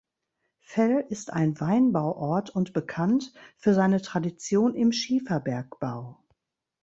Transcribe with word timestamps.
Fell 0.61 1.05
ist 1.09 1.31
ein 1.31 1.59
Weinbauort 1.59 2.49
und 2.49 2.73
bekannt 2.73 3.35
für 3.55 3.75
seine 3.75 4.01
Tradition 4.01 4.73
im 4.73 4.91
Schieferbergbau. 4.93 6.17